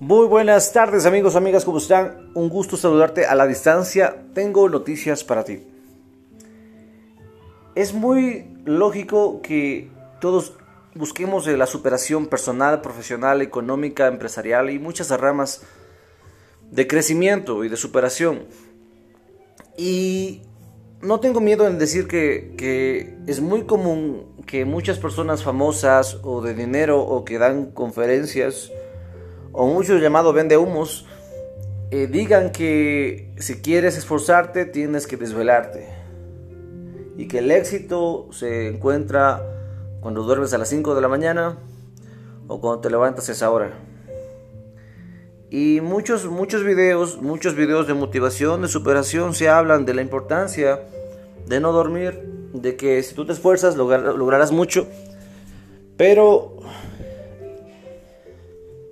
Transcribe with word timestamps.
Muy 0.00 0.28
buenas 0.28 0.72
tardes 0.72 1.06
amigos, 1.06 1.34
amigas, 1.34 1.64
¿cómo 1.64 1.78
están? 1.78 2.30
Un 2.34 2.48
gusto 2.48 2.76
saludarte 2.76 3.26
a 3.26 3.34
la 3.34 3.48
distancia. 3.48 4.26
Tengo 4.32 4.68
noticias 4.68 5.24
para 5.24 5.42
ti. 5.42 5.66
Es 7.74 7.92
muy 7.92 8.46
lógico 8.64 9.42
que 9.42 9.90
todos 10.20 10.52
busquemos 10.94 11.48
la 11.48 11.66
superación 11.66 12.28
personal, 12.28 12.80
profesional, 12.80 13.42
económica, 13.42 14.06
empresarial 14.06 14.70
y 14.70 14.78
muchas 14.78 15.10
ramas 15.10 15.62
de 16.70 16.86
crecimiento 16.86 17.64
y 17.64 17.68
de 17.68 17.76
superación. 17.76 18.44
Y 19.76 20.42
no 21.02 21.18
tengo 21.18 21.40
miedo 21.40 21.66
en 21.66 21.76
decir 21.76 22.06
que, 22.06 22.54
que, 22.56 23.16
es 23.26 23.40
muy 23.40 23.64
común 23.64 24.28
que 24.46 24.64
muchas 24.64 25.00
personas 25.00 25.42
famosas 25.42 26.20
o 26.22 26.40
de 26.40 26.54
dinero 26.54 27.00
o 27.00 27.24
que 27.24 27.38
dan 27.38 27.72
conferencias 27.72 28.70
o 29.58 29.66
muchos 29.66 30.00
llamados 30.00 30.32
vende 30.32 30.56
humos 30.56 31.04
eh, 31.90 32.06
digan 32.06 32.52
que 32.52 33.32
si 33.38 33.60
quieres 33.60 33.98
esforzarte 33.98 34.66
tienes 34.66 35.08
que 35.08 35.16
desvelarte 35.16 35.88
y 37.16 37.26
que 37.26 37.38
el 37.38 37.50
éxito 37.50 38.28
se 38.30 38.68
encuentra 38.68 39.42
cuando 40.00 40.22
duermes 40.22 40.54
a 40.54 40.58
las 40.58 40.68
5 40.68 40.94
de 40.94 41.00
la 41.00 41.08
mañana 41.08 41.58
o 42.46 42.60
cuando 42.60 42.82
te 42.82 42.88
levantas 42.88 43.28
a 43.28 43.32
esa 43.32 43.50
hora. 43.50 43.72
Y 45.50 45.80
muchos, 45.80 46.26
muchos 46.26 46.62
videos, 46.62 47.20
muchos 47.20 47.56
videos 47.56 47.88
de 47.88 47.94
motivación, 47.94 48.62
de 48.62 48.68
superación, 48.68 49.34
se 49.34 49.48
hablan 49.48 49.84
de 49.84 49.94
la 49.94 50.02
importancia 50.02 50.82
de 51.48 51.58
no 51.58 51.72
dormir, 51.72 52.22
de 52.52 52.76
que 52.76 53.02
si 53.02 53.12
tú 53.16 53.26
te 53.26 53.32
esfuerzas 53.32 53.76
lograrás 53.76 54.52
mucho. 54.52 54.86
Pero 55.96 56.58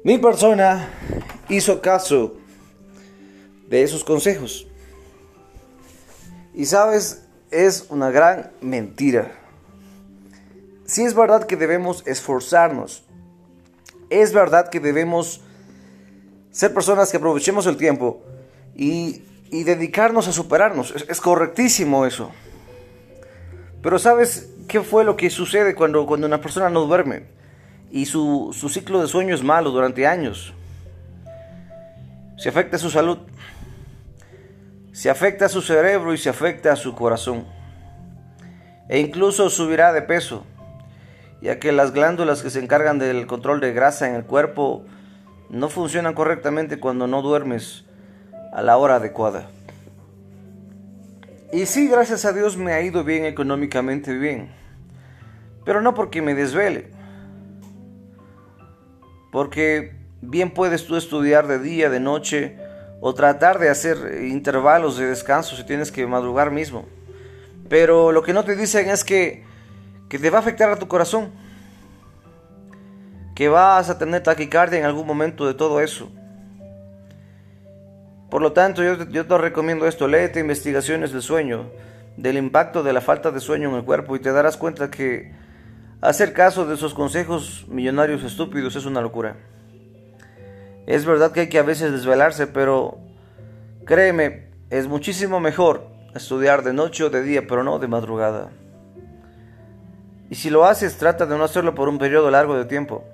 mi 0.06 0.18
persona 0.18 0.88
hizo 1.48 1.80
caso 1.80 2.36
de 3.68 3.82
esos 3.82 4.04
consejos. 4.04 4.68
Y 6.54 6.66
sabes, 6.66 7.24
es 7.50 7.86
una 7.88 8.12
gran 8.12 8.52
mentira. 8.60 9.32
Si 10.84 11.02
es 11.02 11.12
verdad 11.12 11.48
que 11.48 11.56
debemos 11.56 12.04
esforzarnos, 12.06 13.02
es 14.08 14.32
verdad 14.32 14.70
que 14.70 14.78
debemos 14.78 15.40
ser 16.52 16.72
personas 16.72 17.10
que 17.10 17.16
aprovechemos 17.16 17.66
el 17.66 17.76
tiempo 17.76 18.22
y, 18.76 19.24
dedicarnos 19.50 20.28
a 20.28 20.32
superarnos. 20.32 20.94
Es, 21.08 21.20
correctísimo 21.20 22.06
eso. 22.06 22.30
Pero 23.82 23.98
¿sabes 23.98 24.50
qué 24.68 24.82
fue 24.82 25.02
lo 25.02 25.16
que 25.16 25.30
sucede 25.30 25.74
cuando, 25.74 26.06
cuando 26.06 26.28
una 26.28 26.40
persona 26.40 26.70
no 26.70 26.82
duerme 26.82 27.35
y 27.90 28.06
su, 28.06 28.54
su 28.58 28.68
ciclo 28.68 29.00
de 29.00 29.08
sueño 29.08 29.34
es 29.34 29.42
malo 29.42 29.70
durante 29.70 30.06
años? 30.06 30.52
Se 32.36 32.48
afecta 32.48 32.76
a 32.76 32.78
su 32.78 32.90
salud, 32.90 33.18
se 34.92 35.10
afecta 35.10 35.46
a 35.46 35.48
su 35.48 35.62
cerebro 35.62 36.12
y 36.12 36.18
se 36.18 36.28
afecta 36.28 36.72
a 36.72 36.76
su 36.76 36.94
corazón. 36.94 37.46
E 38.88 39.00
incluso 39.00 39.50
subirá 39.50 39.92
de 39.92 40.02
peso, 40.02 40.44
ya 41.40 41.58
que 41.58 41.72
las 41.72 41.92
glándulas 41.92 42.42
que 42.42 42.50
se 42.50 42.60
encargan 42.60 42.98
del 42.98 43.26
control 43.26 43.60
de 43.60 43.72
grasa 43.72 44.08
en 44.08 44.14
el 44.14 44.24
cuerpo 44.24 44.84
no 45.50 45.68
funcionan 45.68 46.14
correctamente 46.14 46.78
cuando 46.78 47.06
no 47.06 47.22
duermes 47.22 47.84
a 48.52 48.62
la 48.62 48.76
hora 48.76 48.96
adecuada. 48.96 49.48
Y 51.52 51.66
sí, 51.66 51.88
gracias 51.88 52.24
a 52.24 52.32
Dios 52.32 52.56
me 52.56 52.72
ha 52.72 52.82
ido 52.82 53.04
bien 53.04 53.24
económicamente 53.24 54.12
bien. 54.12 54.50
Pero 55.64 55.80
no 55.80 55.94
porque 55.94 56.22
me 56.22 56.34
desvele. 56.34 56.90
Porque 59.36 59.92
bien 60.22 60.48
puedes 60.50 60.86
tú 60.86 60.96
estudiar 60.96 61.46
de 61.46 61.58
día, 61.58 61.90
de 61.90 62.00
noche, 62.00 62.56
o 63.02 63.12
tratar 63.12 63.58
de 63.58 63.68
hacer 63.68 64.24
intervalos 64.24 64.96
de 64.96 65.08
descanso 65.08 65.56
si 65.56 65.64
tienes 65.64 65.92
que 65.92 66.06
madrugar 66.06 66.50
mismo. 66.50 66.86
Pero 67.68 68.12
lo 68.12 68.22
que 68.22 68.32
no 68.32 68.46
te 68.46 68.56
dicen 68.56 68.88
es 68.88 69.04
que, 69.04 69.44
que 70.08 70.18
te 70.18 70.30
va 70.30 70.38
a 70.38 70.40
afectar 70.40 70.70
a 70.70 70.78
tu 70.78 70.88
corazón 70.88 71.32
que 73.34 73.50
vas 73.50 73.90
a 73.90 73.98
tener 73.98 74.22
taquicardia 74.22 74.78
en 74.78 74.86
algún 74.86 75.06
momento 75.06 75.46
de 75.46 75.52
todo 75.52 75.82
eso. 75.82 76.10
Por 78.30 78.40
lo 78.40 78.54
tanto, 78.54 78.82
yo, 78.82 79.06
yo 79.10 79.26
te 79.26 79.36
recomiendo 79.36 79.86
esto, 79.86 80.08
léete 80.08 80.40
investigaciones 80.40 81.12
del 81.12 81.20
sueño, 81.20 81.66
del 82.16 82.38
impacto 82.38 82.82
de 82.82 82.94
la 82.94 83.02
falta 83.02 83.30
de 83.32 83.40
sueño 83.40 83.68
en 83.68 83.76
el 83.76 83.84
cuerpo 83.84 84.16
y 84.16 84.18
te 84.18 84.32
darás 84.32 84.56
cuenta 84.56 84.90
que 84.90 85.30
hacer 86.00 86.32
caso 86.32 86.66
de 86.66 86.74
esos 86.74 86.94
consejos 86.94 87.64
millonarios 87.68 88.22
estúpidos 88.22 88.76
es 88.76 88.86
una 88.86 89.00
locura. 89.00 89.36
Es 90.86 91.04
verdad 91.04 91.32
que 91.32 91.40
hay 91.40 91.48
que 91.48 91.58
a 91.58 91.62
veces 91.62 91.92
desvelarse, 91.92 92.46
pero 92.46 92.98
créeme, 93.84 94.50
es 94.70 94.86
muchísimo 94.86 95.40
mejor 95.40 95.88
estudiar 96.14 96.62
de 96.62 96.72
noche 96.72 97.04
o 97.04 97.10
de 97.10 97.22
día, 97.22 97.46
pero 97.46 97.64
no 97.64 97.78
de 97.78 97.88
madrugada. 97.88 98.50
Y 100.30 100.34
si 100.34 100.50
lo 100.50 100.64
haces, 100.64 100.96
trata 100.96 101.26
de 101.26 101.36
no 101.36 101.44
hacerlo 101.44 101.74
por 101.74 101.88
un 101.88 101.98
periodo 101.98 102.30
largo 102.30 102.56
de 102.56 102.64
tiempo. 102.64 103.04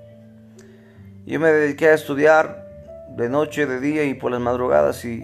Yo 1.25 1.39
me 1.39 1.51
dediqué 1.51 1.89
a 1.89 1.93
estudiar 1.93 2.67
de 3.15 3.29
noche, 3.29 3.65
de 3.65 3.79
día 3.79 4.03
y 4.03 4.13
por 4.13 4.31
las 4.31 4.41
madrugadas 4.41 5.05
y, 5.05 5.23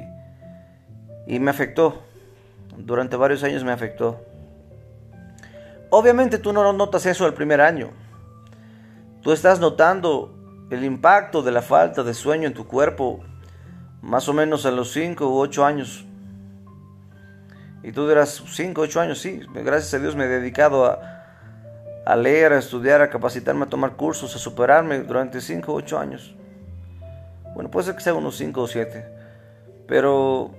y 1.28 1.40
me 1.40 1.52
afectó. 1.52 2.04
Durante 2.78 3.16
varios 3.16 3.44
años 3.44 3.64
me 3.64 3.72
afectó. 3.72 4.24
Obviamente 5.90 6.38
tú 6.38 6.54
no 6.54 6.72
notas 6.74 7.06
eso 7.06 7.26
el 7.26 7.34
primer 7.34 7.62
año. 7.62 7.92
Tú 9.22 9.32
estás 9.32 9.60
notando 9.60 10.36
el 10.70 10.84
impacto 10.84 11.42
de 11.42 11.52
la 11.52 11.62
falta 11.62 12.04
de 12.04 12.14
sueño 12.14 12.48
en 12.48 12.54
tu 12.54 12.68
cuerpo 12.68 13.22
más 14.02 14.30
o 14.30 14.34
menos 14.34 14.66
a 14.66 14.72
los 14.72 14.92
5 14.94 15.28
u 15.28 15.40
8 15.40 15.66
años. 15.66 16.06
Y 17.84 17.92
tú 17.92 18.08
dirás, 18.08 18.44
5, 18.46 18.82
8 18.82 19.02
años, 19.02 19.20
sí, 19.20 19.42
gracias 19.54 19.94
a 19.94 20.00
Dios 20.00 20.16
me 20.16 20.26
he 20.26 20.28
dedicado 20.28 20.86
a, 20.86 22.16
leer, 22.16 22.54
a 22.54 22.60
estudiar, 22.60 23.02
a 23.02 23.10
capacitarme, 23.10 23.66
a 23.66 23.70
tomar 23.70 23.96
cursos, 23.96 24.36
a 24.36 24.40
superarme 24.40 25.00
durante 25.00 25.42
5 25.42 25.72
o 25.72 25.76
8 25.76 26.00
años. 26.00 26.36
Bueno, 27.56 27.72
puede 27.72 27.88
ser 27.88 27.96
que 27.96 28.02
sea 28.02 28.14
unos 28.14 28.38
5 28.38 28.62
o 28.62 28.68
7, 28.68 29.06
pero, 29.88 30.52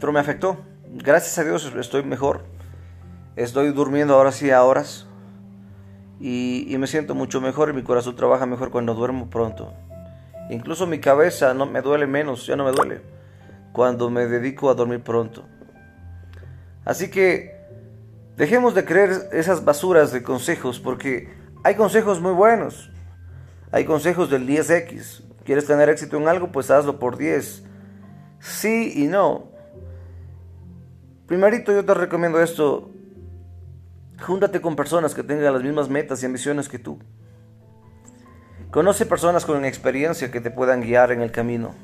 pero 0.00 0.12
me 0.12 0.20
afectó. 0.20 0.58
Gracias 0.88 1.38
a 1.38 1.44
Dios 1.44 1.72
estoy 1.78 2.02
mejor. 2.02 2.44
Estoy 3.36 3.72
durmiendo 3.72 4.14
ahora 4.14 4.32
sí 4.32 4.50
a 4.50 4.62
horas 4.62 5.06
y, 6.20 6.74
me 6.78 6.86
siento 6.86 7.14
mucho 7.14 7.40
mejor 7.40 7.70
y 7.70 7.72
mi 7.72 7.82
corazón 7.82 8.16
trabaja 8.16 8.46
mejor 8.46 8.70
cuando 8.70 8.94
duermo 8.94 9.30
pronto. 9.30 9.72
Incluso 10.50 10.86
mi 10.86 11.00
cabeza 11.00 11.54
no 11.54 11.66
me 11.66 11.80
duele 11.82 12.06
menos, 12.06 12.46
ya 12.46 12.56
no 12.56 12.64
me 12.64 12.72
duele 12.72 13.00
cuando 13.72 14.10
me 14.10 14.26
dedico 14.26 14.68
a 14.68 14.74
dormir 14.74 15.02
pronto. 15.02 15.44
Así 16.84 17.10
que 17.10 17.62
Dejemos 18.36 18.74
de 18.74 18.84
creer 18.84 19.28
esas 19.32 19.64
basuras 19.64 20.10
de 20.10 20.22
consejos 20.22 20.80
porque 20.80 21.28
hay 21.62 21.74
consejos 21.74 22.20
muy 22.20 22.32
buenos. 22.32 22.90
Hay 23.70 23.84
consejos 23.84 24.30
del 24.30 24.46
10X. 24.46 25.22
¿Quieres 25.44 25.66
tener 25.66 25.88
éxito 25.88 26.16
en 26.16 26.28
algo? 26.28 26.50
Pues 26.50 26.70
hazlo 26.70 26.98
por 26.98 27.18
10. 27.18 27.62
Sí 28.40 28.92
y 28.96 29.06
no. 29.06 29.50
Primerito 31.26 31.72
yo 31.72 31.84
te 31.84 31.94
recomiendo 31.94 32.40
esto. 32.40 32.90
Júntate 34.22 34.60
con 34.60 34.76
personas 34.76 35.14
que 35.14 35.22
tengan 35.22 35.52
las 35.52 35.62
mismas 35.62 35.88
metas 35.88 36.22
y 36.22 36.26
ambiciones 36.26 36.68
que 36.68 36.78
tú. 36.78 36.98
Conoce 38.70 39.04
personas 39.04 39.44
con 39.44 39.64
experiencia 39.64 40.30
que 40.30 40.40
te 40.40 40.50
puedan 40.50 40.80
guiar 40.80 41.12
en 41.12 41.20
el 41.20 41.32
camino. 41.32 41.74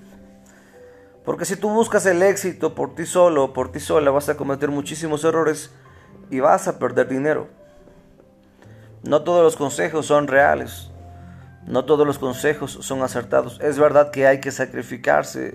Porque 1.24 1.44
si 1.44 1.56
tú 1.56 1.68
buscas 1.68 2.06
el 2.06 2.22
éxito 2.22 2.74
por 2.74 2.94
ti 2.94 3.04
solo 3.04 3.44
o 3.44 3.52
por 3.52 3.70
ti 3.72 3.80
sola 3.80 4.10
vas 4.10 4.28
a 4.28 4.36
cometer 4.36 4.70
muchísimos 4.70 5.24
errores 5.24 5.70
y 6.30 6.40
vas 6.40 6.68
a 6.68 6.78
perder 6.78 7.08
dinero. 7.08 7.48
No 9.02 9.22
todos 9.22 9.42
los 9.42 9.56
consejos 9.56 10.06
son 10.06 10.28
reales. 10.28 10.90
No 11.66 11.84
todos 11.84 12.06
los 12.06 12.18
consejos 12.18 12.78
son 12.80 13.02
acertados. 13.02 13.60
Es 13.60 13.78
verdad 13.78 14.10
que 14.10 14.26
hay 14.26 14.40
que 14.40 14.52
sacrificarse, 14.52 15.54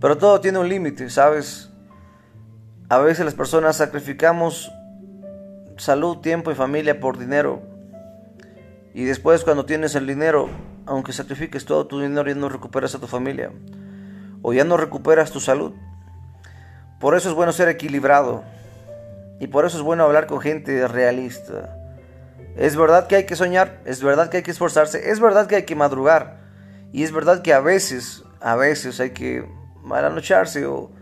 pero 0.00 0.18
todo 0.18 0.40
tiene 0.40 0.58
un 0.58 0.68
límite, 0.68 1.08
¿sabes? 1.10 1.70
A 2.88 2.98
veces 2.98 3.24
las 3.24 3.34
personas 3.34 3.76
sacrificamos 3.76 4.72
salud, 5.76 6.18
tiempo 6.18 6.50
y 6.50 6.54
familia 6.54 7.00
por 7.00 7.18
dinero. 7.18 7.62
Y 8.94 9.04
después 9.04 9.44
cuando 9.44 9.64
tienes 9.64 9.94
el 9.94 10.06
dinero, 10.06 10.48
aunque 10.86 11.12
sacrifiques 11.12 11.64
todo 11.64 11.86
tu 11.86 12.00
dinero, 12.00 12.28
ya 12.28 12.34
no 12.34 12.48
recuperas 12.48 12.94
a 12.94 13.00
tu 13.00 13.06
familia. 13.06 13.50
O 14.42 14.52
ya 14.52 14.64
no 14.64 14.76
recuperas 14.76 15.30
tu 15.30 15.40
salud. 15.40 15.72
Por 17.00 17.16
eso 17.16 17.28
es 17.28 17.34
bueno 17.34 17.52
ser 17.52 17.68
equilibrado. 17.68 18.44
Y 19.40 19.48
por 19.48 19.64
eso 19.64 19.76
es 19.76 19.82
bueno 19.82 20.04
hablar 20.04 20.26
con 20.26 20.40
gente 20.40 20.86
realista. 20.86 21.76
Es 22.56 22.76
verdad 22.76 23.08
que 23.08 23.16
hay 23.16 23.26
que 23.26 23.34
soñar, 23.34 23.80
es 23.84 24.02
verdad 24.02 24.30
que 24.30 24.38
hay 24.38 24.42
que 24.44 24.52
esforzarse, 24.52 25.10
es 25.10 25.18
verdad 25.18 25.48
que 25.48 25.56
hay 25.56 25.62
que 25.64 25.74
madrugar. 25.74 26.38
Y 26.92 27.02
es 27.02 27.10
verdad 27.10 27.42
que 27.42 27.52
a 27.52 27.58
veces, 27.58 28.22
a 28.40 28.54
veces 28.54 29.00
hay 29.00 29.10
que 29.10 29.44
malanocharse 29.82 30.66
o, 30.66 30.92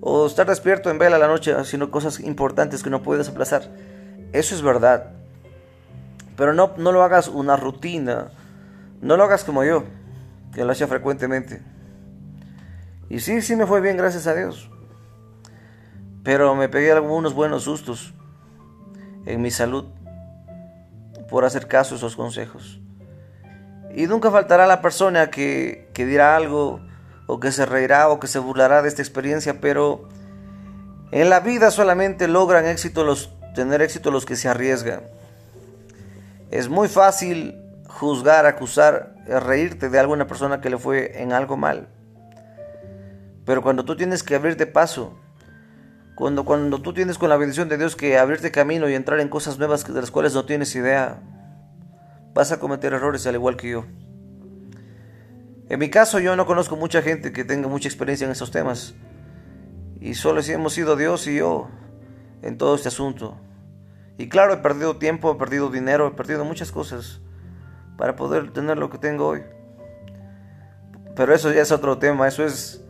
o 0.00 0.26
estar 0.26 0.46
despierto 0.46 0.90
en 0.90 0.98
vela 0.98 1.18
la 1.18 1.26
noche 1.26 1.54
haciendo 1.54 1.90
cosas 1.90 2.20
importantes 2.20 2.82
que 2.82 2.90
no 2.90 3.02
puedes 3.02 3.28
aplazar. 3.28 3.62
Eso 4.32 4.54
es 4.54 4.62
verdad. 4.62 5.10
Pero 6.36 6.54
no, 6.54 6.72
no 6.76 6.92
lo 6.92 7.02
hagas 7.02 7.28
una 7.28 7.56
rutina. 7.56 8.30
No 9.00 9.16
lo 9.16 9.24
hagas 9.24 9.44
como 9.44 9.64
yo. 9.64 9.84
que 10.54 10.64
lo 10.64 10.72
hacía 10.72 10.86
frecuentemente. 10.86 11.62
Y 13.08 13.20
sí, 13.20 13.42
sí 13.42 13.56
me 13.56 13.66
fue 13.66 13.80
bien, 13.80 13.96
gracias 13.96 14.26
a 14.26 14.34
Dios. 14.34 14.70
Pero 16.22 16.54
me 16.54 16.68
pegué 16.68 16.92
algunos 16.92 17.34
buenos 17.34 17.64
sustos 17.64 18.14
en 19.26 19.42
mi 19.42 19.50
salud 19.50 19.86
por 21.28 21.44
hacer 21.44 21.66
caso 21.66 21.94
a 21.94 21.98
esos 21.98 22.16
consejos. 22.16 22.80
Y 23.94 24.06
nunca 24.06 24.30
faltará 24.30 24.66
la 24.66 24.80
persona 24.80 25.30
que, 25.30 25.88
que 25.92 26.06
dirá 26.06 26.36
algo 26.36 26.80
o 27.26 27.40
que 27.40 27.52
se 27.52 27.66
reirá 27.66 28.08
o 28.08 28.20
que 28.20 28.26
se 28.26 28.38
burlará 28.38 28.82
de 28.82 28.88
esta 28.88 29.02
experiencia, 29.02 29.60
pero 29.60 30.08
en 31.12 31.30
la 31.30 31.40
vida 31.40 31.70
solamente 31.70 32.28
logran 32.28 32.66
éxito 32.66 33.04
los, 33.04 33.32
tener 33.54 33.82
éxito 33.82 34.10
los 34.10 34.26
que 34.26 34.36
se 34.36 34.48
arriesgan. 34.48 35.02
Es 36.50 36.68
muy 36.68 36.88
fácil 36.88 37.56
juzgar, 37.88 38.46
acusar, 38.46 39.14
reírte 39.26 39.88
de 39.88 39.98
alguna 39.98 40.26
persona 40.26 40.60
que 40.60 40.70
le 40.70 40.78
fue 40.78 41.22
en 41.22 41.32
algo 41.32 41.56
mal. 41.56 41.88
Pero 43.44 43.62
cuando 43.62 43.84
tú 43.84 43.96
tienes 43.96 44.22
que 44.22 44.34
abrirte 44.34 44.66
paso, 44.66 45.14
cuando, 46.14 46.44
cuando 46.44 46.80
tú 46.82 46.92
tienes 46.92 47.18
con 47.18 47.28
la 47.28 47.36
bendición 47.36 47.68
de 47.68 47.78
Dios 47.78 47.96
que 47.96 48.18
abrirte 48.18 48.50
camino 48.50 48.88
y 48.88 48.94
entrar 48.94 49.20
en 49.20 49.28
cosas 49.28 49.58
nuevas 49.58 49.86
de 49.86 50.00
las 50.00 50.10
cuales 50.10 50.34
no 50.34 50.44
tienes 50.44 50.74
idea, 50.74 51.20
vas 52.34 52.52
a 52.52 52.60
cometer 52.60 52.92
errores 52.92 53.26
al 53.26 53.34
igual 53.34 53.56
que 53.56 53.70
yo. 53.70 53.84
En 55.68 55.78
mi 55.78 55.88
caso 55.88 56.18
yo 56.18 56.34
no 56.36 56.46
conozco 56.46 56.76
mucha 56.76 57.00
gente 57.00 57.32
que 57.32 57.44
tenga 57.44 57.68
mucha 57.68 57.88
experiencia 57.88 58.24
en 58.24 58.32
esos 58.32 58.50
temas. 58.50 58.94
Y 60.00 60.14
solo 60.14 60.42
si 60.42 60.52
hemos 60.52 60.72
sido 60.72 60.96
Dios 60.96 61.26
y 61.26 61.36
yo 61.36 61.68
en 62.42 62.58
todo 62.58 62.74
este 62.74 62.88
asunto. 62.88 63.36
Y 64.18 64.28
claro, 64.28 64.52
he 64.52 64.58
perdido 64.58 64.96
tiempo, 64.96 65.32
he 65.32 65.36
perdido 65.36 65.70
dinero, 65.70 66.08
he 66.08 66.10
perdido 66.10 66.44
muchas 66.44 66.70
cosas 66.72 67.20
para 67.96 68.16
poder 68.16 68.52
tener 68.52 68.78
lo 68.78 68.90
que 68.90 68.98
tengo 68.98 69.28
hoy. 69.28 69.42
Pero 71.16 71.34
eso 71.34 71.52
ya 71.52 71.62
es 71.62 71.72
otro 71.72 71.98
tema, 71.98 72.28
eso 72.28 72.44
es, 72.44 72.84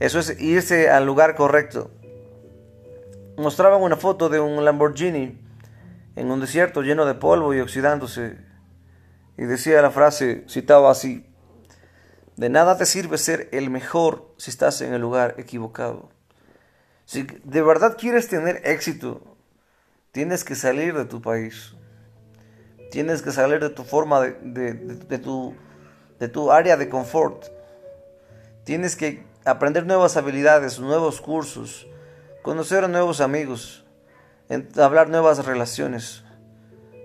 eso 0.00 0.18
es 0.18 0.40
irse 0.40 0.90
al 0.90 1.06
lugar 1.06 1.36
correcto. 1.36 1.90
Mostraban 3.36 3.82
una 3.82 3.96
foto 3.96 4.28
de 4.28 4.40
un 4.40 4.64
Lamborghini 4.64 5.38
en 6.16 6.30
un 6.30 6.40
desierto 6.40 6.82
lleno 6.82 7.04
de 7.04 7.14
polvo 7.14 7.54
y 7.54 7.60
oxidándose. 7.60 8.38
Y 9.36 9.44
decía 9.44 9.82
la 9.82 9.90
frase, 9.90 10.44
citaba 10.48 10.90
así, 10.90 11.26
de 12.36 12.48
nada 12.50 12.76
te 12.76 12.84
sirve 12.84 13.16
ser 13.16 13.48
el 13.52 13.70
mejor 13.70 14.34
si 14.36 14.50
estás 14.50 14.80
en 14.82 14.92
el 14.92 15.00
lugar 15.00 15.34
equivocado. 15.38 16.10
Si 17.06 17.22
de 17.22 17.62
verdad 17.62 17.96
quieres 17.96 18.28
tener 18.28 18.60
éxito, 18.64 19.22
tienes 20.10 20.42
que 20.42 20.56
salir 20.56 20.94
de 20.94 21.04
tu 21.04 21.22
país. 21.22 21.74
Tienes 22.90 23.22
que 23.22 23.30
salir 23.30 23.60
de 23.60 23.70
tu 23.70 23.84
forma 23.84 24.20
de, 24.20 25.18
tu, 25.22 25.54
de 26.18 26.28
tu 26.28 26.50
área 26.50 26.76
de 26.76 26.88
confort. 26.88 27.46
Tienes 28.64 28.96
que 28.96 29.24
aprender 29.44 29.86
nuevas 29.86 30.16
habilidades, 30.16 30.80
nuevos 30.80 31.20
cursos, 31.20 31.86
conocer 32.42 32.82
a 32.82 32.88
nuevos 32.88 33.20
amigos, 33.20 33.84
hablar 34.76 35.08
nuevas 35.08 35.44
relaciones. 35.46 36.24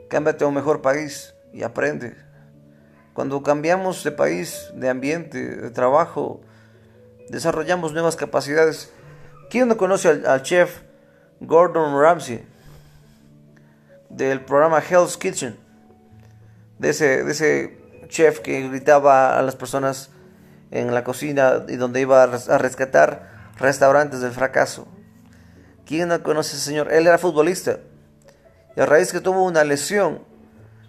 Cámbiate 0.10 0.44
a 0.44 0.48
un 0.48 0.56
mejor 0.56 0.82
país 0.82 1.36
y 1.54 1.62
aprende. 1.62 2.16
Cuando 3.14 3.44
cambiamos 3.44 4.04
de 4.04 4.12
país, 4.12 4.72
de 4.74 4.90
ambiente, 4.90 5.58
de 5.58 5.70
trabajo, 5.70 6.42
desarrollamos 7.30 7.94
nuevas 7.94 8.16
capacidades. 8.16 8.92
¿Quién 9.52 9.68
no 9.68 9.76
conoce 9.76 10.08
al, 10.08 10.44
chef 10.44 10.80
Gordon 11.42 12.00
Ramsay 12.00 12.42
del 14.10 14.40
programa 14.46 14.80
Hell's 14.80 15.18
Kitchen? 15.18 15.60
De 16.80 16.92
ese, 16.92 17.26
de 17.26 17.32
ese 17.34 17.78
chef 18.08 18.40
que 18.40 18.70
gritaba 18.70 19.38
a 19.38 19.42
las 19.42 19.58
personas 19.58 20.10
en 20.72 20.94
la 20.94 21.04
cocina 21.04 21.66
y 21.68 21.76
donde 21.76 22.00
iba 22.00 22.24
a 22.24 22.58
rescatar 22.60 23.52
restaurantes 23.58 24.22
del 24.22 24.32
fracaso. 24.32 24.88
¿Quién 25.86 26.08
no 26.08 26.24
conoce 26.24 26.56
a 26.56 26.56
ese 26.56 26.70
señor? 26.70 26.90
Él 26.90 27.06
era 27.06 27.18
futbolista. 27.18 27.80
Y 28.78 28.80
a 28.80 28.86
raíz 28.86 29.12
que 29.12 29.20
tuvo 29.20 29.44
una 29.44 29.66
lesión, 29.66 30.24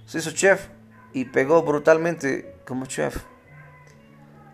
se 0.06 0.18
hizo 0.18 0.30
chef 0.30 0.68
y 1.12 1.24
pegó 1.24 1.64
brutalmente 1.64 2.54
como 2.64 2.86
chef. 2.86 3.24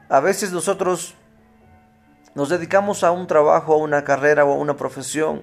A 0.09 0.21
veces 0.21 0.51
nosotros 0.51 1.15
nos 2.35 2.49
dedicamos 2.49 3.05
a 3.05 3.11
un 3.11 3.27
trabajo, 3.27 3.75
a 3.75 3.77
una 3.77 4.05
carrera 4.05 4.45
o 4.45 4.53
a 4.53 4.57
una 4.57 4.77
profesión 4.77 5.43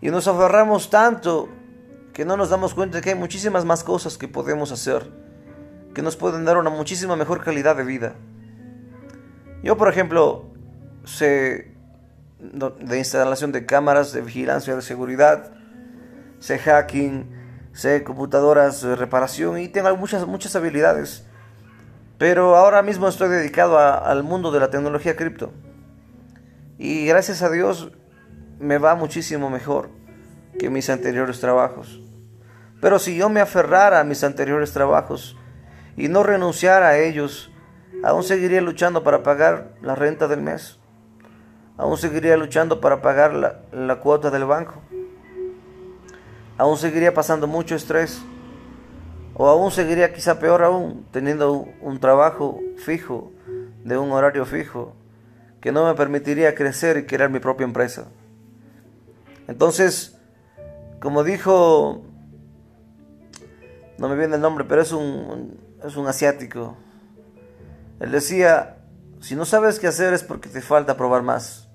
y 0.00 0.10
nos 0.10 0.28
aferramos 0.28 0.90
tanto 0.90 1.48
que 2.12 2.24
no 2.24 2.36
nos 2.36 2.50
damos 2.50 2.74
cuenta 2.74 2.98
de 2.98 3.02
que 3.02 3.10
hay 3.10 3.16
muchísimas 3.16 3.64
más 3.64 3.82
cosas 3.82 4.16
que 4.18 4.28
podemos 4.28 4.70
hacer, 4.70 5.10
que 5.94 6.02
nos 6.02 6.16
pueden 6.16 6.44
dar 6.44 6.58
una 6.58 6.70
muchísima 6.70 7.16
mejor 7.16 7.42
calidad 7.42 7.76
de 7.76 7.84
vida. 7.84 8.14
Yo, 9.62 9.76
por 9.76 9.88
ejemplo, 9.88 10.52
sé 11.04 11.74
de 12.38 12.98
instalación 12.98 13.52
de 13.52 13.64
cámaras, 13.66 14.12
de 14.12 14.20
vigilancia 14.20 14.76
de 14.76 14.82
seguridad, 14.82 15.52
sé 16.38 16.58
hacking, 16.58 17.30
sé 17.72 18.04
computadoras 18.04 18.82
de 18.82 18.96
reparación 18.96 19.58
y 19.58 19.68
tengo 19.68 19.96
muchas, 19.96 20.26
muchas 20.26 20.54
habilidades. 20.54 21.26
Pero 22.18 22.56
ahora 22.56 22.82
mismo 22.82 23.08
estoy 23.08 23.28
dedicado 23.28 23.78
al 23.78 24.22
mundo 24.22 24.50
de 24.50 24.60
la 24.60 24.70
tecnología 24.70 25.16
cripto. 25.16 25.52
Y 26.78 27.06
gracias 27.06 27.42
a 27.42 27.50
Dios 27.50 27.90
me 28.58 28.78
va 28.78 28.94
muchísimo 28.94 29.50
mejor 29.50 29.90
que 30.58 30.70
mis 30.70 30.88
anteriores 30.90 31.40
trabajos. 31.40 32.00
Pero 32.80 32.98
si 32.98 33.16
yo 33.16 33.28
me 33.28 33.40
aferrara 33.40 34.00
a 34.00 34.04
mis 34.04 34.22
anteriores 34.24 34.72
trabajos 34.72 35.36
y 35.96 36.08
no 36.08 36.22
renunciara 36.22 36.88
a 36.88 36.98
ellos, 36.98 37.50
aún 38.02 38.22
seguiría 38.22 38.60
luchando 38.60 39.02
para 39.02 39.22
pagar 39.22 39.74
la 39.82 39.94
renta 39.94 40.28
del 40.28 40.42
mes. 40.42 40.78
Aún 41.76 41.96
seguiría 41.96 42.36
luchando 42.36 42.80
para 42.80 43.02
pagar 43.02 43.34
la, 43.34 43.62
la 43.72 43.96
cuota 43.96 44.30
del 44.30 44.44
banco 44.44 44.80
aún 46.56 46.76
seguiría 46.76 47.12
pasando 47.14 47.46
mucho 47.46 47.74
estrés. 47.74 48.22
O 49.34 49.48
aún 49.48 49.70
seguiría 49.70 50.12
quizá 50.12 50.38
peor 50.38 50.62
aún, 50.62 51.06
teniendo 51.10 51.66
un 51.80 51.98
trabajo 51.98 52.60
fijo, 52.76 53.32
de 53.84 53.98
un 53.98 54.12
horario 54.12 54.46
fijo, 54.46 54.94
que 55.60 55.72
no 55.72 55.86
me 55.86 55.94
permitiría 55.94 56.54
crecer 56.54 56.96
y 56.96 57.06
crear 57.06 57.30
mi 57.30 57.40
propia 57.40 57.64
empresa. 57.64 58.06
Entonces, 59.48 60.16
como 61.00 61.24
dijo, 61.24 62.02
no 63.98 64.08
me 64.08 64.16
viene 64.16 64.36
el 64.36 64.40
nombre, 64.40 64.64
pero 64.64 64.82
es 64.82 64.92
un, 64.92 65.58
es 65.84 65.96
un 65.96 66.06
asiático. 66.06 66.76
Él 68.00 68.10
decía, 68.10 68.76
si 69.20 69.34
no 69.34 69.44
sabes 69.44 69.78
qué 69.78 69.86
hacer 69.86 70.14
es 70.14 70.22
porque 70.22 70.48
te 70.48 70.60
falta 70.60 70.96
probar 70.96 71.22
más. 71.22 71.68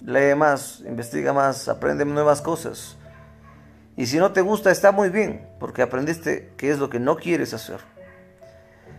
Lee 0.00 0.34
más, 0.36 0.80
investiga 0.86 1.32
más, 1.32 1.68
aprende 1.68 2.04
nuevas 2.04 2.42
cosas. 2.42 2.96
Y 3.96 4.06
si 4.06 4.18
no 4.18 4.32
te 4.32 4.40
gusta, 4.40 4.70
está 4.70 4.92
muy 4.92 5.08
bien, 5.08 5.48
porque 5.60 5.82
aprendiste 5.82 6.52
qué 6.56 6.70
es 6.70 6.78
lo 6.78 6.90
que 6.90 6.98
no 6.98 7.16
quieres 7.16 7.54
hacer. 7.54 7.80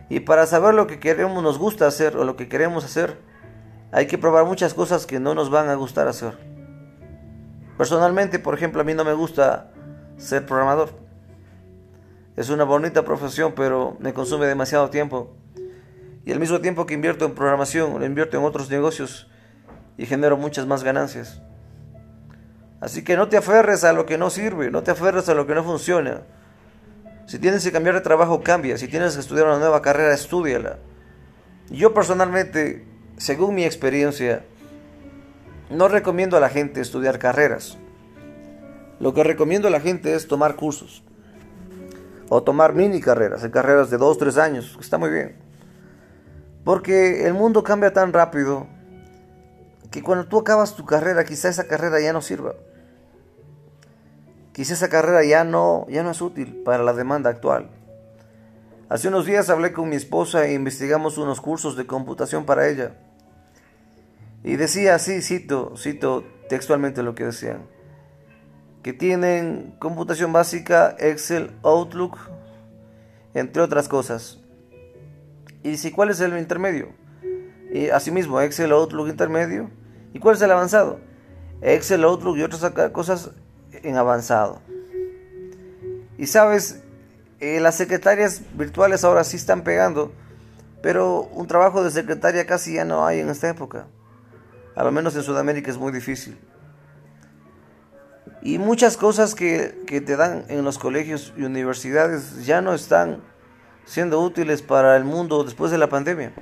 Y 0.09 0.21
para 0.21 0.45
saber 0.45 0.73
lo 0.73 0.87
que 0.87 0.99
queremos, 0.99 1.43
nos 1.43 1.57
gusta 1.57 1.87
hacer 1.87 2.15
o 2.15 2.23
lo 2.23 2.35
que 2.35 2.47
queremos 2.47 2.85
hacer, 2.85 3.17
hay 3.91 4.07
que 4.07 4.17
probar 4.17 4.45
muchas 4.45 4.73
cosas 4.73 5.05
que 5.05 5.19
no 5.19 5.35
nos 5.35 5.49
van 5.49 5.69
a 5.69 5.75
gustar 5.75 6.07
hacer. 6.07 6.37
Personalmente, 7.77 8.39
por 8.39 8.53
ejemplo, 8.53 8.81
a 8.81 8.83
mí 8.83 8.93
no 8.93 9.03
me 9.03 9.13
gusta 9.13 9.71
ser 10.17 10.45
programador. 10.45 10.91
Es 12.35 12.49
una 12.49 12.63
bonita 12.63 13.03
profesión, 13.03 13.53
pero 13.55 13.97
me 13.99 14.13
consume 14.13 14.45
demasiado 14.45 14.89
tiempo. 14.89 15.35
Y 16.25 16.31
al 16.31 16.39
mismo 16.39 16.59
tiempo 16.59 16.85
que 16.85 16.93
invierto 16.93 17.25
en 17.25 17.35
programación, 17.35 17.99
lo 17.99 18.05
invierto 18.05 18.37
en 18.37 18.43
otros 18.43 18.69
negocios 18.69 19.29
y 19.97 20.05
genero 20.05 20.37
muchas 20.37 20.65
más 20.65 20.83
ganancias. 20.83 21.41
Así 22.81 23.03
que 23.03 23.15
no 23.15 23.29
te 23.29 23.37
aferres 23.37 23.83
a 23.83 23.93
lo 23.93 24.05
que 24.05 24.17
no 24.17 24.29
sirve, 24.29 24.69
no 24.69 24.83
te 24.83 24.91
aferres 24.91 25.29
a 25.29 25.33
lo 25.33 25.47
que 25.47 25.55
no 25.55 25.63
funciona. 25.63 26.21
Si 27.25 27.39
tienes 27.39 27.63
que 27.63 27.71
cambiar 27.71 27.95
de 27.95 28.01
trabajo, 28.01 28.43
cambia. 28.43 28.77
Si 28.77 28.87
tienes 28.87 29.15
que 29.15 29.21
estudiar 29.21 29.47
una 29.47 29.57
nueva 29.57 29.81
carrera, 29.81 30.13
estudiala. 30.13 30.77
Yo 31.69 31.93
personalmente, 31.93 32.85
según 33.17 33.55
mi 33.55 33.65
experiencia, 33.65 34.45
no 35.71 35.87
recomiendo 35.87 36.37
a 36.37 36.39
la 36.39 36.49
gente 36.49 36.81
estudiar 36.81 37.17
carreras. 37.17 37.77
Lo 38.99 39.13
que 39.13 39.23
recomiendo 39.23 39.67
a 39.67 39.71
la 39.71 39.79
gente 39.79 40.13
es 40.13 40.27
tomar 40.27 40.55
cursos. 40.55 41.03
O 42.29 42.43
tomar 42.43 42.73
mini 42.73 43.01
carreras, 43.01 43.43
en 43.43 43.51
carreras 43.51 43.89
de 43.89 43.97
2, 43.97 44.17
3 44.17 44.37
años, 44.37 44.77
está 44.79 44.97
muy 44.97 45.09
bien. 45.09 45.35
Porque 46.63 47.27
el 47.27 47.33
mundo 47.33 47.63
cambia 47.63 47.93
tan 47.93 48.13
rápido 48.13 48.67
que 49.91 50.01
cuando 50.03 50.27
tú 50.27 50.39
acabas 50.39 50.75
tu 50.75 50.85
carrera, 50.85 51.25
quizá 51.25 51.49
esa 51.49 51.67
carrera 51.67 51.99
ya 51.99 52.13
no 52.13 52.21
sirva. 52.21 52.55
Quizá 54.53 54.73
esa 54.73 54.89
carrera 54.89 55.23
ya 55.25 55.43
no, 55.43 55.85
ya 55.89 56.01
no 56.03 56.11
es 56.11 56.21
útil 56.21 56.61
para 56.63 56.83
la 56.83 56.93
demanda 56.93 57.29
actual. 57.29 57.69
Hace 58.87 59.07
unos 59.07 59.25
días 59.25 59.49
hablé 59.49 59.73
con 59.73 59.89
mi 59.89 59.95
esposa 59.95 60.45
e 60.45 60.53
investigamos 60.53 61.17
unos 61.17 61.41
cursos 61.41 61.75
de 61.75 61.85
computación 61.85 62.45
para 62.45 62.69
ella. 62.69 62.95
Y 64.43 64.55
decía 64.57 64.95
así, 64.95 65.21
cito, 65.21 65.75
cito 65.75 66.23
textualmente 66.49 67.01
lo 67.01 67.15
que 67.15 67.25
decían, 67.25 67.65
que 68.83 68.93
tienen 68.93 69.75
computación 69.79 70.31
básica, 70.31 70.95
Excel, 70.99 71.51
Outlook, 71.63 72.17
entre 73.33 73.63
otras 73.63 73.89
cosas. 73.89 74.39
Y 75.63 75.71
dice, 75.71 75.91
¿cuál 75.91 76.11
es 76.11 76.19
el 76.19 76.37
intermedio? 76.37 76.89
Y 77.71 77.89
asimismo, 77.89 78.39
Excel, 78.41 78.71
Outlook 78.71 79.07
intermedio. 79.07 79.69
¿Y 80.13 80.19
cuál 80.19 80.35
es 80.35 80.41
el 80.41 80.51
avanzado? 80.51 80.99
Excel, 81.61 82.03
Outlook 82.03 82.37
y 82.37 82.43
otras 82.43 82.71
cosas 82.91 83.31
en 83.71 83.97
avanzado. 83.97 84.61
Y 86.17 86.27
sabes, 86.27 86.83
eh, 87.39 87.59
las 87.59 87.75
secretarias 87.75 88.41
virtuales 88.53 89.03
ahora 89.03 89.23
sí 89.23 89.35
están 89.35 89.63
pegando, 89.63 90.13
pero 90.81 91.23
un 91.33 91.47
trabajo 91.47 91.83
de 91.83 91.91
secretaria 91.91 92.45
casi 92.45 92.75
ya 92.75 92.85
no 92.85 93.05
hay 93.05 93.19
en 93.19 93.29
esta 93.29 93.49
época. 93.49 93.87
A 94.75 94.83
lo 94.83 94.91
menos 94.91 95.15
en 95.15 95.23
Sudamérica 95.23 95.71
es 95.71 95.77
muy 95.77 95.91
difícil. 95.91 96.37
Y 98.41 98.59
muchas 98.59 98.95
cosas 98.95 99.33
que, 99.35 99.83
que 99.87 100.01
te 100.01 100.15
dan 100.15 100.45
en 100.49 100.63
los 100.63 100.77
colegios 100.77 101.33
y 101.35 101.43
universidades 101.43 102.45
ya 102.45 102.61
no 102.61 102.73
están 102.73 103.21
siendo 103.85 104.21
útiles 104.21 104.61
para 104.61 104.95
el 104.95 105.03
mundo 105.03 105.43
después 105.43 105.71
de 105.71 105.77
la 105.77 105.89
pandemia. 105.89 106.33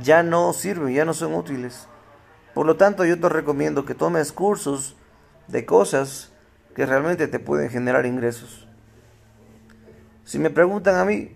Ya 0.00 0.22
no 0.22 0.52
sirven, 0.52 0.94
ya 0.94 1.04
no 1.04 1.14
son 1.14 1.34
útiles. 1.34 1.88
Por 2.54 2.66
lo 2.66 2.76
tanto, 2.76 3.04
yo 3.04 3.18
te 3.18 3.28
recomiendo 3.28 3.84
que 3.84 3.94
tomes 3.94 4.32
cursos 4.32 4.96
de 5.48 5.66
cosas 5.66 6.32
que 6.74 6.86
realmente 6.86 7.28
te 7.28 7.38
pueden 7.38 7.70
generar 7.70 8.06
ingresos. 8.06 8.66
Si 10.24 10.38
me 10.38 10.50
preguntan 10.50 10.96
a 10.96 11.04
mí 11.04 11.32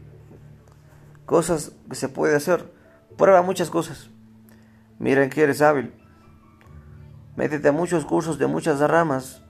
cosas 1.26 1.72
que 1.88 1.96
se 1.96 2.08
puede 2.08 2.36
hacer, 2.36 2.72
prueba 3.16 3.42
muchas 3.42 3.70
cosas. 3.70 4.10
Miren 4.98 5.28
que 5.28 5.42
eres 5.42 5.60
hábil. 5.60 5.92
Métete 7.36 7.68
a 7.68 7.72
muchos 7.72 8.06
cursos 8.06 8.38
de 8.38 8.46
muchas 8.46 8.80
ramas 8.80 9.42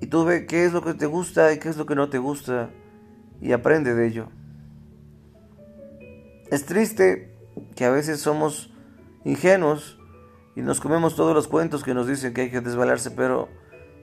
y 0.00 0.06
tú 0.06 0.24
ve 0.24 0.46
qué 0.46 0.64
es 0.64 0.72
lo 0.72 0.82
que 0.82 0.94
te 0.94 1.06
gusta 1.06 1.52
y 1.52 1.58
qué 1.58 1.68
es 1.68 1.76
lo 1.76 1.84
que 1.84 1.94
no 1.94 2.08
te 2.08 2.18
gusta 2.18 2.70
y 3.42 3.52
aprende 3.52 3.94
de 3.94 4.06
ello. 4.06 4.28
Es 6.50 6.64
triste 6.64 7.29
que 7.74 7.84
a 7.84 7.90
veces 7.90 8.20
somos 8.20 8.72
ingenuos 9.24 9.98
y 10.56 10.62
nos 10.62 10.80
comemos 10.80 11.16
todos 11.16 11.34
los 11.34 11.48
cuentos 11.48 11.82
que 11.82 11.94
nos 11.94 12.06
dicen 12.06 12.34
que 12.34 12.42
hay 12.42 12.50
que 12.50 12.60
desvalarse, 12.60 13.10
pero 13.10 13.48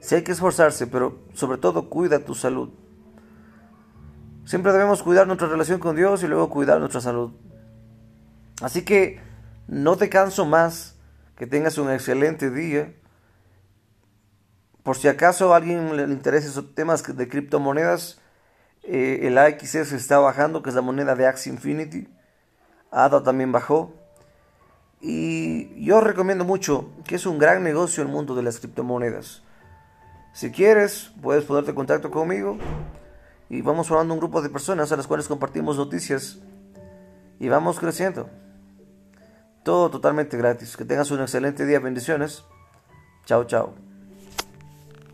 sí 0.00 0.16
hay 0.16 0.22
que 0.22 0.32
esforzarse, 0.32 0.86
pero 0.86 1.18
sobre 1.34 1.58
todo 1.58 1.88
cuida 1.88 2.24
tu 2.24 2.34
salud. 2.34 2.70
Siempre 4.44 4.72
debemos 4.72 5.02
cuidar 5.02 5.26
nuestra 5.26 5.46
relación 5.46 5.78
con 5.78 5.94
Dios 5.94 6.22
y 6.22 6.26
luego 6.26 6.48
cuidar 6.48 6.80
nuestra 6.80 7.00
salud. 7.00 7.32
Así 8.62 8.82
que 8.82 9.20
no 9.66 9.96
te 9.96 10.08
canso 10.08 10.46
más, 10.46 10.96
que 11.36 11.46
tengas 11.46 11.78
un 11.78 11.90
excelente 11.90 12.50
día. 12.50 12.94
Por 14.82 14.96
si 14.96 15.06
acaso 15.08 15.52
a 15.52 15.58
alguien 15.58 15.96
le 15.96 16.04
interesa 16.04 16.48
esos 16.48 16.74
temas 16.74 17.04
de 17.04 17.28
criptomonedas, 17.28 18.20
eh, 18.82 19.20
el 19.24 19.36
AXS 19.36 19.92
está 19.92 20.18
bajando, 20.18 20.62
que 20.62 20.70
es 20.70 20.74
la 20.74 20.80
moneda 20.82 21.14
de 21.14 21.26
Axie 21.26 21.52
Infinity. 21.52 22.08
ADA 22.90 23.22
también 23.22 23.52
bajó. 23.52 23.92
Y 25.00 25.84
yo 25.84 26.00
recomiendo 26.00 26.44
mucho 26.44 26.90
que 27.06 27.14
es 27.14 27.26
un 27.26 27.38
gran 27.38 27.62
negocio 27.62 28.02
el 28.02 28.08
mundo 28.08 28.34
de 28.34 28.42
las 28.42 28.58
criptomonedas. 28.58 29.42
Si 30.32 30.50
quieres, 30.50 31.12
puedes 31.22 31.44
ponerte 31.44 31.70
en 31.70 31.76
contacto 31.76 32.10
conmigo 32.10 32.58
y 33.48 33.62
vamos 33.62 33.88
formando 33.88 34.14
un 34.14 34.20
grupo 34.20 34.42
de 34.42 34.50
personas 34.50 34.92
a 34.92 34.96
las 34.96 35.06
cuales 35.06 35.28
compartimos 35.28 35.76
noticias 35.76 36.38
y 37.38 37.48
vamos 37.48 37.78
creciendo. 37.78 38.28
Todo 39.62 39.90
totalmente 39.90 40.36
gratis. 40.36 40.76
Que 40.76 40.84
tengas 40.84 41.10
un 41.10 41.20
excelente 41.20 41.66
día. 41.66 41.78
Bendiciones. 41.78 42.44
Chao, 43.24 43.44
chao. 43.44 43.87